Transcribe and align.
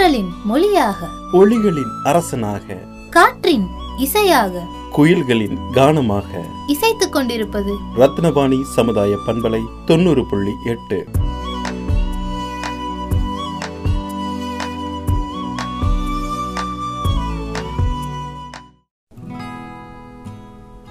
தென்றலின் 0.00 0.28
மொழியாக. 0.44 1.08
ஒளிகளின் 1.32 1.90
அரசனாக. 2.04 2.74
காற்றின் 3.10 3.68
இசையாக. 3.98 4.64
குயில்களின் 4.96 5.56
கானமாக. 5.72 6.44
இசைத்துக் 6.66 7.12
கொண்டிருப்பது. 7.12 7.76
ரத்னபாணி 7.96 8.62
சமுதாய 8.62 9.18
பண்பலை 9.26 9.60
தொண்ணூறு 9.86 10.26
புள்ளி 10.26 10.50
எட்டு. 10.64 11.06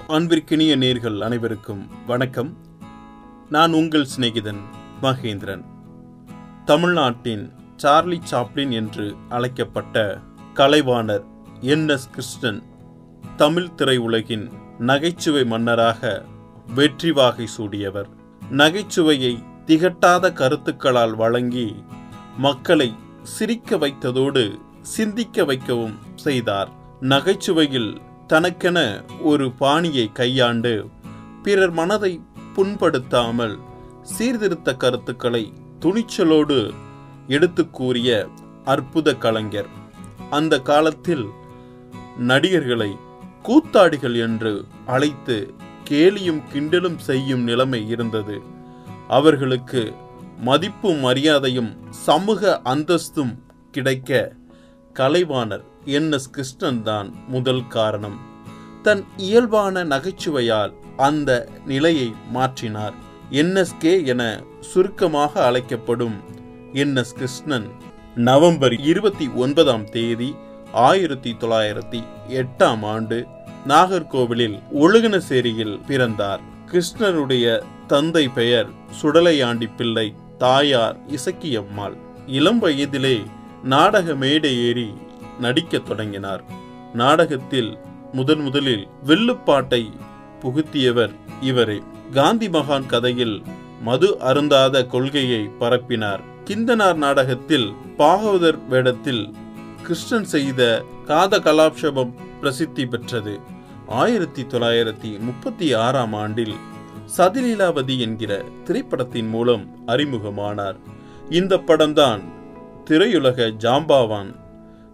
அன்பிற்கினிய 0.08 0.76
நேர்கள் 0.76 1.18
அனைவருக்கும் 1.18 1.86
வணக்கம். 2.06 2.56
நான் 3.48 3.72
உங்கள் 3.72 4.08
சிநேகிதன் 4.16 4.60
மகேந்திரன். 5.02 5.64
தமிழ்நாட்டின் 6.64 7.58
சார்லி 7.80 8.18
சாப்ளின் 8.30 8.70
என்று 8.70 9.04
அழைக்கப்பட்ட 9.28 9.96
கலைவாணர் 10.54 11.22
என் 11.60 11.88
எஸ் 11.88 12.10
கிருஷ்ணன் 12.10 12.58
தமிழ் 13.36 13.68
திரையுலகின் 13.76 14.44
நகைச்சுவை 14.78 15.44
மன்னராக 15.44 16.00
வெற்றி 16.74 17.12
வாகை 17.12 17.46
சூடியவர். 17.56 18.10
நகைச்சுவையை 18.50 19.32
திகட்டாத 19.66 20.32
கருத்துக்களால் 20.40 21.14
வழங்கி 21.14 21.68
மக்களை 22.36 22.90
சிரிக்க 23.22 23.76
வைத்ததோடு 23.76 24.44
சிந்திக்க 24.82 25.44
வைக்கவும் 25.44 25.96
செய்தார். 26.26 26.70
நகைச்சுவையில் 27.00 27.90
தனக்கென 28.26 28.78
ஒரு 29.22 29.48
பாணியை 29.52 30.06
கையாண்டு 30.12 30.74
பிறர் 31.42 31.74
மனதை 31.80 32.12
புண்படுத்தாமல் 32.54 33.56
சீர்திருத்த 34.02 34.74
கருத்துக்களை 34.74 35.44
துணிச்சலோடு 35.80 36.60
எடுத்து 37.30 37.70
கூறிய 37.70 38.28
அற்புத 38.64 39.14
கலைஞர். 39.14 39.66
அந்த 40.30 40.60
காலத்தில் 40.60 41.26
நடிகர்களை 42.18 42.96
கூத்தாடிகள் 43.42 44.16
என்று 44.16 44.64
அழைத்து 44.86 45.54
கேலியும் 45.90 46.42
கிண்டலும் 46.52 46.96
செய்யும் 46.96 47.40
நிலைமை 47.40 47.88
இருந்தது. 47.88 48.42
அவர்களுக்கு 49.08 49.94
மதிப்பும் 50.40 50.98
மரியாதையும் 50.98 51.76
சமூக 51.90 52.60
அந்தஸ்தும் 52.64 53.42
கிடைக்க 53.70 54.32
கலைவாணர் 54.94 55.64
என். 55.84 56.12
எஸ். 56.12 56.30
கிருஷ்ணன் 56.30 56.82
தான் 56.82 57.14
முதல் 57.28 57.66
காரணம். 57.66 58.18
தன் 58.82 59.04
இயல்பான 59.16 59.84
நகைச்சுவையால் 59.84 60.72
அந்த 60.96 61.48
நிலையை 61.66 62.14
மாற்றினார். 62.34 62.94
என்எஸ்கே 63.30 64.06
என 64.06 64.42
சுருக்கமாக 64.60 65.44
அழைக்கப்படும் 65.44 66.38
என் 66.72 66.96
எஸ் 66.96 67.12
கிருஷ்ணன். 67.12 67.70
நவம்பர் 68.14 68.80
இருபத்தி 68.80 69.28
ஒன்பதாம் 69.28 69.84
தேதி 69.84 70.34
ஆயிரத்தி 70.72 71.36
தொள்ளாயிரத்தி 71.40 72.02
எட்டாம் 72.28 72.82
ஆண்டு 72.82 73.26
நாகர்கோவிலில் 73.68 74.62
ஒழுகுனசேரியில் 74.80 75.80
பிறந்தார். 75.86 76.40
கிருஷ்ணருடைய 76.66 77.62
தந்தை 77.86 78.28
பெயர் 78.28 78.66
சுடலையாண்டி 79.02 79.70
பிள்ளை 79.76 80.14
தாயார் 80.38 80.96
இசக்கியம்மாள். 81.06 81.96
இளம் 82.26 82.62
வயதிலே 82.62 83.22
நாடக 83.64 84.14
மேடை 84.14 84.66
ஏறி 84.66 84.94
நடிக்கத் 85.40 85.86
தொடங்கினார். 85.86 86.44
நாடகத்தில் 86.94 87.78
முதன் 88.12 88.40
முதலில் 88.40 88.88
வில்லுப்பாட்டை 89.06 89.90
புகுத்தியவர் 90.40 91.14
இவரே. 91.40 91.82
காந்தி 92.12 92.48
மகான் 92.48 92.86
கதையில் 92.86 93.42
மது 93.82 94.16
அருந்தாத 94.20 94.86
கொள்கையை 94.86 95.50
பரப்பினார். 95.60 96.20
கிந்தனார் 96.50 96.94
நாடகத்தில் 96.94 97.72
பாகவதர் 97.98 98.66
வேடத்தில் 98.68 99.34
கிருஷ்ணன் 99.82 100.24
செய்த 100.24 100.84
காத 101.06 101.38
கலாப்சபம் 101.38 102.12
பிரசித்தி 102.40 102.86
பெற்றது. 102.86 103.40
ஆயிரத்தி 103.88 104.42
தொள்ளாயிரத்தி 104.42 105.18
முப்பத்தி 105.18 105.72
ஆறாம் 105.72 106.12
ஆண்டில் 106.12 106.54
சதிலீலாவதி 107.16 107.98
என்கிற 107.98 108.44
திரைப்படத்தின் 108.64 109.28
மூலம் 109.28 109.64
அறிமுகமானார். 109.86 110.74
இந்த 111.30 111.56
படம்தான் 111.56 112.20
திரையுலக 112.90 113.52
ஜாம்பாவான் 113.58 114.34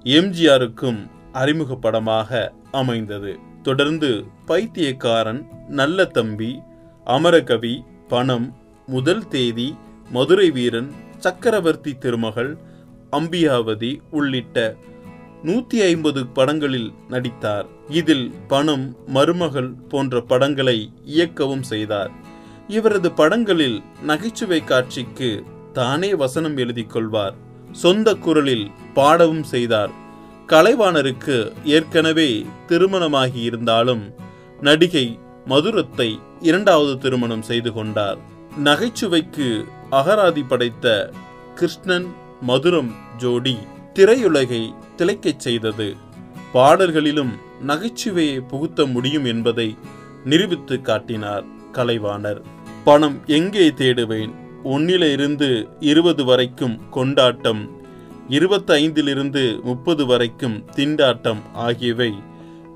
எம்ஜிஆருக்கும் 0.05 1.01
அறிமுக 1.33 1.75
படமாக 1.75 2.53
அமைந்தது. 2.73 3.39
தொடர்ந்து 3.63 4.25
பைத்தியக்காரன் 4.47 5.49
நல்ல 5.69 6.05
தம்பி 6.05 6.63
அமரகவி 7.07 7.85
பணம் 8.09 8.57
முதல் 8.87 9.29
தேதி 9.29 9.77
மதுரை 10.11 10.51
வீரன் 10.51 11.05
சக்கரவர்த்தி 11.27 11.93
திருமகள் 11.99 12.57
அம்பியாவதி 13.13 14.01
உள்ளிட்ட 14.11 14.77
நூத்தி 15.45 15.75
ஐம்பது 15.75 16.27
படங்களில் 16.27 16.93
நடித்தார். 17.09 17.67
இதில் 17.89 18.33
பணம் 18.49 18.97
மருமகள் 19.07 19.71
போன்ற 19.89 20.21
படங்களை 20.21 20.93
இயக்கவும் 21.17 21.65
செய்தார். 21.73 22.11
இவரது 22.69 23.13
படங்களில் 23.13 23.83
நகைச்சுவை 24.03 24.65
காட்சிக்கு 24.65 25.43
தானே 25.73 26.15
வசனம் 26.15 26.57
எழுதி 26.57 26.85
கொள்வார். 26.85 27.35
சொந்த 27.73 28.15
குரலில் 28.15 28.71
பாடவும் 28.95 29.43
செய்தார். 29.43 29.91
கலைவாணருக்கு 30.47 31.53
ஏற்கனவே 31.65 32.47
திருமணமாகி 32.67 33.41
இருந்தாலும் 33.41 34.15
நடிகை 34.61 35.19
மதுரத்தை 35.45 36.19
இரண்டாவது 36.41 36.99
திருமணம் 36.99 37.43
செய்து 37.43 37.73
கொண்டார். 37.73 38.19
நகைச்சுவைக்கு 38.65 39.49
அகராதி 39.91 40.43
படைத்த 40.43 41.11
கிருஷ்ணன் 41.55 42.15
மதுரம் 42.47 42.91
ஜோடி 43.17 43.59
திரையுலகை 43.95 44.75
திளைக்கச் 44.97 45.39
செய்தது. 45.39 45.97
பாடல்களிலும் 46.53 47.33
நகைச்சுவையை 47.67 48.49
புகுத்த 48.49 48.87
முடியும் 48.87 49.25
என்பதை 49.25 49.77
நிரூபித்து 50.25 50.81
காட்டினார் 50.81 51.45
கலைவாணர். 51.73 52.43
பணம் 52.85 53.21
எங்கே 53.27 53.69
தேடுவேன்? 53.69 54.33
ஒன்னிலிருந்து 54.65 55.69
இருபது 55.81 56.25
வரைக்கும் 56.25 56.89
கொண்டாட்டம் 56.91 57.71
இருபத்தைந்திலிருந்து 58.29 59.63
முப்பது 59.63 60.07
வரைக்கும் 60.07 60.65
திண்டாட்டம் 60.77 61.43
ஆகியவை 61.53 62.15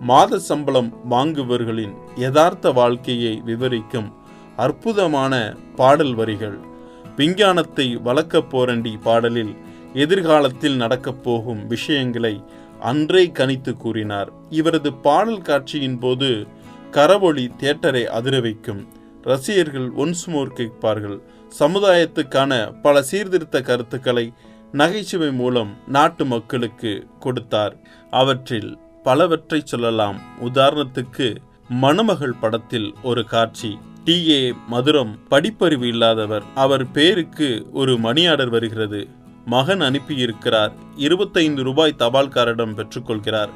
மாத 0.00 0.38
சம்பளம் 0.38 0.94
வாங்குபவர்களின் 1.10 1.94
யதார்த்த 2.16 2.70
வாழ்க்கையை 2.70 3.40
விவரிக்கும் 3.44 4.12
அற்புதமான 4.56 5.56
பாடல் 5.76 6.14
வரிகள். 6.14 6.68
விஞ்ஞானத்தை 7.16 7.96
வளர்க்க 7.96 8.38
போரண்டி 8.38 9.00
பாடலில் 9.02 9.56
எதிர்காலத்தில் 9.94 10.76
நடக்கப் 10.76 11.24
போகும் 11.24 11.66
விஷயங்களை 11.66 12.42
அன்றே 12.80 13.26
கணித்து 13.26 13.72
கூறினார். 13.72 14.30
இவரது 14.50 14.92
பாடல் 14.92 15.42
காட்சியின் 15.42 15.98
போது 15.98 16.46
கரவொளி 16.92 17.48
தியேட்டரை 17.60 18.04
அதிர 18.04 18.40
வைக்கும் 18.40 18.88
ரசிகர்கள் 19.22 19.90
ஒன்ஸ் 19.96 20.26
மோர் 20.26 20.52
கேட்பார்கள். 20.52 21.20
சமுதாயத்துக்கான 21.58 22.80
பல 22.82 23.02
சீர்திருத்த 23.02 23.60
கருத்துக்களை 23.60 24.32
நகைச்சுவை 24.72 25.32
மூலம் 25.32 25.76
நாட்டு 25.86 26.24
மக்களுக்கு 26.24 27.06
கொடுத்தார். 27.20 27.76
அவற்றில் 28.10 28.78
பலவற்றை 29.02 29.62
சொல்லலாம். 29.64 30.20
உதாரணத்துக்கு 30.44 31.36
மணமகள் 31.68 32.34
படத்தில் 32.40 32.94
ஒரு 33.02 33.24
காட்சி. 33.24 33.78
டி 34.10 34.30
ஏ 34.30 34.54
மதுரம் 34.70 35.18
படிப்பறிவு 35.30 35.82
இல்லாதவர். 35.82 36.42
அவர் 36.54 36.90
பேருக்கு 36.90 37.68
ஒரு 37.72 37.98
மணி 37.98 38.26
ஆர்டர் 38.26 38.48
வருகிறது. 38.48 39.08
மகன் 39.44 39.80
அனுப்பியிருக்கிறார். 39.80 40.72
இருபத்தைந்து 40.96 41.62
ரூபாய் 41.62 41.94
தபால்காரிடம் 41.98 42.74
பெற்றுக்கொள்கிறார். 42.74 43.48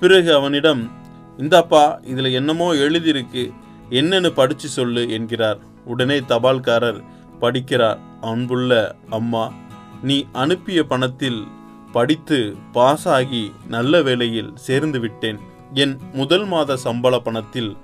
பிறகு 0.00 0.34
அவனிடம் 0.34 0.90
இந்தாப்பா 1.38 2.06
இதில் 2.06 2.32
என்னமோ 2.32 2.74
எழுதியிருக்கு. 2.74 3.52
என்னன்னு 3.90 4.30
படிச்சு 4.30 4.68
சொல்லு 4.68 5.10
என்கிறார். 5.10 5.58
உடனே 5.84 6.20
தபால்காரர் 6.20 7.04
படிக்கிறார் 7.40 7.98
அன்புள்ள 8.20 8.94
அம்மா 9.10 9.52
நீ 10.02 10.26
அனுப்பிய 10.32 10.84
பணத்தில் 10.84 11.44
படித்து 11.92 12.56
பாஸ் 12.72 13.08
ஆகி 13.08 13.52
நல்ல 13.68 14.02
வேலையில் 14.02 14.50
சேர்ந்து 14.54 15.00
விட்டேன். 15.00 15.38
என் 15.74 15.98
முதல் 16.12 16.46
மாத 16.46 16.76
சம்பள 16.76 17.18
பணத்தில் 17.18 17.76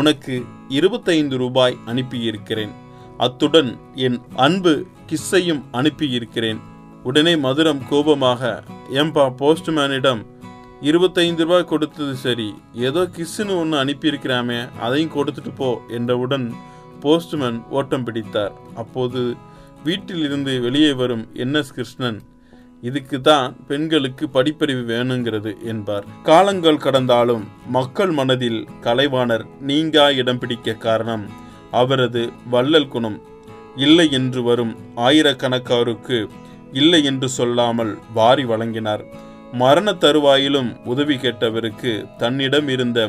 உனக்கு 0.00 0.34
இருபத்தைந்து 0.78 1.36
ரூபாய் 1.42 1.76
அனுப்பியிருக்கிறேன். 1.86 2.72
அத்துடன் 3.24 3.70
என் 4.06 4.18
அன்பு 4.44 4.72
கிஸ்ஸையும் 5.08 5.62
அனுப்பியிருக்கிறேன். 5.80 6.60
உடனே 7.08 7.34
மதுரம் 7.46 7.82
கோபமாக 7.90 8.42
ஏம்பா 9.00 9.24
போஸ்ட்மேனிடம் 9.40 10.22
இருபத்தைந்து 10.88 11.44
ரூபாய் 11.44 11.70
கொடுத்தது 11.72 12.14
சரி. 12.26 12.48
ஏதோ 12.88 13.02
கிஸ்ஸுன்னு 13.16 13.54
ஒன்று 13.60 13.76
அனுப்பியிருக்கிறாமே 13.82 14.60
அதையும் 14.86 15.14
கொடுத்துட்டு 15.16 15.52
போ 15.60 15.68
என்றவுடன் 15.98 16.46
போஸ்ட்மேன் 17.04 17.58
ஓட்டம் 17.78 18.06
பிடித்தார். 18.06 18.54
அப்போது 18.82 19.22
வீட்டிலிருந்து 19.86 20.52
வெளியே 20.66 20.92
வரும் 21.02 21.24
என் 21.42 21.56
எஸ் 21.60 21.74
கிருஷ்ணன் 21.78 22.18
இதுக்கு 22.88 23.18
தான் 23.20 23.46
பெண்களுக்கு 23.68 24.24
படிப்பறிவு 24.32 24.82
வேணுங்கிறது 24.92 25.52
என்பார். 25.72 26.06
காலங்கள் 26.28 26.82
கடந்தாலும் 26.86 27.44
மக்கள் 27.76 28.12
மனதில் 28.18 28.60
கலைவாணர் 28.86 29.44
நீங்கா 29.70 30.06
இடம் 30.20 30.40
பிடிக்க 30.42 30.74
காரணம் 30.86 31.24
அவரது 31.80 32.24
வள்ளல் 32.54 32.90
குணம். 32.94 33.18
இல்லை 33.84 34.06
என்று 34.18 34.42
வரும் 34.42 34.74
ஆயிரக்கணக்காருக்கு 35.06 36.18
இல்லை 36.80 37.00
என்று 37.10 37.28
சொல்லாமல் 37.38 37.92
வாரி 38.14 38.44
வழங்கினார். 38.44 39.04
மரண 39.62 39.88
தருவாயிலும் 40.04 40.70
உதவி 40.84 41.16
கேட்டவருக்கு 41.16 41.92
தன்னிடம் 42.16 42.68
இருந்த 42.68 43.00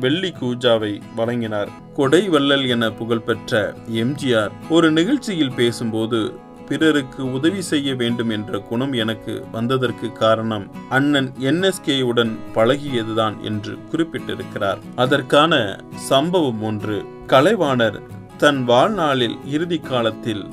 வெள்ளி 0.00 0.30
கூஜாவை 0.40 0.92
வழங்கினார். 1.16 1.70
கொடை 1.94 2.22
வள்ளல் 2.28 2.66
என 2.74 2.84
புகழ்பெற்ற 3.00 3.60
எம்ஜிஆர் 4.02 4.54
ஒரு 4.76 4.90
நிகழ்ச்சியில் 4.98 5.56
பேசும்போது 5.60 6.20
பிறருக்கு 6.68 7.32
உதவி 7.32 7.60
செய்ய 7.60 7.94
வேண்டும் 7.94 8.30
என்ற 8.30 8.58
குணம் 8.58 8.92
எனக்கு 8.92 9.44
வந்ததற்கு 9.52 10.12
காரணம் 10.12 10.70
அண்ணன் 10.88 11.32
என்எஸ்கேயுடன் 11.40 12.32
பழகியதுதான் 12.54 13.40
என்று 13.40 13.78
குறிப்பிட்டிருக்கிறார். 13.92 14.78
அதற்கான 14.96 15.82
சம்பவம் 15.94 16.62
ஒன்று 16.62 17.04
கலைவாணர் 17.26 18.00
தன் 18.38 18.64
வாழ்நாளில் 18.64 19.36
இறுதி 19.46 19.78
காலத்தில் 19.78 20.44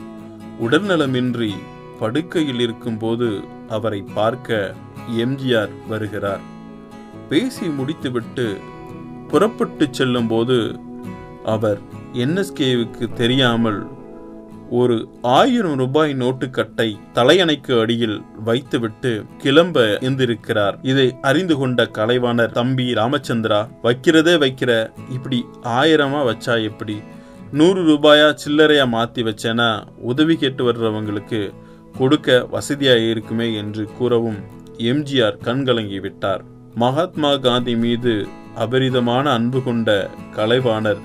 உடல்நலமின்றி 0.62 1.52
படுக்கையில் 2.00 2.60
இருக்கும்போது 2.60 3.42
அவரை 3.70 4.04
பார்க்க 4.14 4.76
எம்ஜிஆர் 5.18 5.70
வருகிறார். 5.88 6.44
பேசி 7.30 7.66
முடித்துவிட்டு 7.68 8.58
புறப்பட்டு 9.28 9.88
செல்லும்போது 9.92 10.80
அவர் 11.46 11.80
என்எஸ்கேவுக்கு 12.14 13.14
தெரியாமல் 13.14 13.88
ஒரு 14.70 15.10
ஆயிரம் 15.22 15.78
ரூபாய் 15.78 16.14
நோட்டுக்கட்டை 16.14 16.98
தலையணைக்கு 17.14 17.80
அடியில் 17.80 18.22
வைத்துவிட்டு 18.44 19.26
கிளம்ப 19.38 19.82
எந்திருக்கிறார். 20.02 20.76
இதை 20.82 21.16
அறிந்து 21.22 21.58
கொண்ட 21.58 21.84
கலைவாணர் 21.84 22.52
தம்பி 22.52 22.94
ராமச்சந்திரா 22.94 23.68
வைக்கிறதே 23.84 24.36
வைக்கிற 24.38 24.92
இப்படி 25.10 25.46
ஆயிரமா 25.64 26.22
வச்சா 26.32 26.64
எப்படி? 26.64 27.00
நூறு 27.52 27.82
ரூபாயா 27.82 28.36
சில்லறையா 28.46 28.86
மாத்தி 28.96 29.24
வச்சேனா? 29.30 29.88
உதவி 29.98 30.36
கேட்டு 30.36 30.72
வர்றவங்களுக்கு 30.72 31.54
கொடுக்க 31.98 32.48
வசதியா 32.52 33.10
இருக்குமே 33.10 33.54
என்று 33.56 33.90
கூறவும் 33.98 34.38
எம்ஜிஆர் 34.78 35.38
கண்கலங்கி 35.38 36.00
விட்டார். 36.00 36.44
மகாத்மா 36.76 37.36
காந்தி 37.36 37.76
மீது 37.76 38.28
அபரிதமான 38.58 39.24
அன்பு 39.24 39.64
கொண்ட 39.64 40.10
கலைவாணர் 40.36 41.02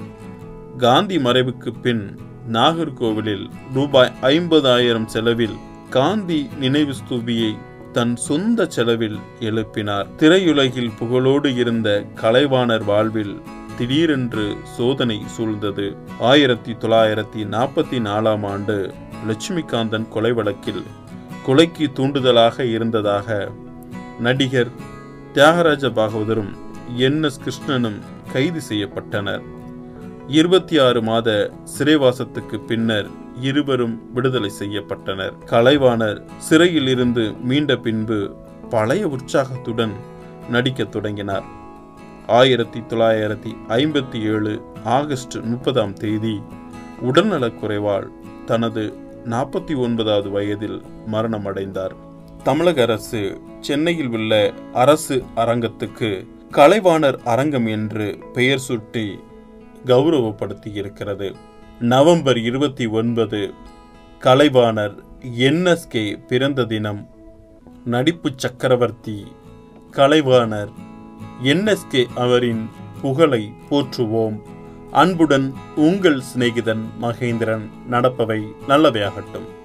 காந்தி 0.78 1.17
மறைவுக்கு 1.17 1.72
பின் 1.82 2.19
நாகர்கோவிலில் 2.52 3.50
ரூபாய் 3.75 4.12
ஐம்பதாயிரம் 4.23 5.05
செலவில் 5.05 5.55
காந்தி 5.91 6.49
நினைவு 6.58 6.93
ஸ்தூபியை 6.93 7.56
தன் 7.93 8.17
சொந்த 8.17 8.67
செலவில் 8.67 9.19
எழுப்பினார். 9.41 10.06
திரையுலகில் 10.17 10.91
புகழோடு 11.00 11.56
இருந்த 11.56 12.05
கலைவாணர் 12.20 12.85
வாழ்வில் 12.85 13.41
திடீரென்று 13.79 14.56
சோதனை 14.62 15.23
சூழ்ந்தது. 15.37 15.96
ஆயிரத்தி 16.20 16.73
தொள்ளாயிரத்தி 16.73 17.44
நாற்பத்தி 17.44 17.99
நாலாம் 17.99 18.46
ஆண்டு 18.46 18.94
லட்சுமிகாந்தன் 19.29 20.08
கொலை 20.08 20.32
வழக்கில் 20.32 20.82
கொலைக்கு 21.46 21.93
தூண்டுதலாக 21.93 22.64
இருந்ததாக 22.64 23.50
நடிகர் 24.20 24.69
தியாகராஜ 25.32 25.88
பாகவதரும் 25.88 26.52
என் 26.96 27.23
எஸ் 27.23 27.41
கிருஷ்ணனும் 27.41 27.99
கைது 28.32 28.61
செய்யப்பட்டனர். 28.69 29.43
இருபத்தி 30.29 30.79
ஆறு 30.79 31.03
மாத 31.03 31.50
சிறைவாசத்துக்கு 31.79 32.65
பின்னர் 32.65 33.09
இருவரும் 33.41 34.12
விடுதலை 34.12 34.50
செய்யப்பட்டனர். 34.59 35.32
கலைவாணர் 35.47 36.23
சிறையில் 36.38 36.87
இருந்து 36.87 37.35
மீண்ட 37.49 37.76
பின்பு 37.76 38.37
பழைய 38.71 39.09
உற்சாகத்துடன் 39.09 39.93
நடிக்கத் 40.50 40.93
தொடங்கினார். 40.93 41.43
ஆயிரத்தி 42.26 42.81
தொள்ளாயிரத்தி 42.81 43.56
ஐம்பத்தி 43.69 44.23
ஏழு 44.23 44.62
ஆகஸ்ட் 44.85 45.37
முப்பதாம் 45.37 45.93
தேதி 45.93 46.43
உடல்நலக் 47.03 47.65
குறைவால் 47.65 48.09
தனது 48.47 48.99
நாற்பத்தி 49.25 49.77
ஒன்பதாவது 49.77 50.31
வயதில் 50.31 50.82
மரணமடைந்தார். 51.12 51.94
தமிழக 52.43 52.82
அரசு 52.82 53.41
சென்னையில் 53.61 54.09
உள்ள 54.09 54.53
அரசு 54.73 55.25
அரங்கத்துக்கு 55.37 56.27
கலைவாணர் 56.53 57.19
அரங்கம் 57.25 57.67
என்று 57.67 58.19
பெயர் 58.32 58.59
சுட்டி 58.59 59.20
கௌரவப்படுத்தி 59.86 60.75
இருக்கிறது. 60.75 61.34
நவம்பர் 61.81 62.38
இருபத்தி 62.38 62.86
ஒன்பது 62.86 63.52
கலைவாணர் 64.20 64.94
என்எஸ்கே 65.38 66.26
பிறந்த 66.26 66.64
தினம். 66.64 67.08
நடிப்பு 67.84 68.31
சக்கரவர்த்தி 68.36 69.26
கலைவாணர் 69.90 70.72
என்எஸ்கே 71.42 72.04
அவரின் 72.14 72.70
புகழை 73.02 73.52
போற்றுவோம். 73.70 74.40
அன்புடன் 74.92 75.54
உங்கள் 75.76 76.22
சிநேகிதன் 76.34 76.82
மகேந்திரன். 77.02 77.69
நடப்பவை 77.90 78.42
நல்லவையாகட்டும். 78.69 79.62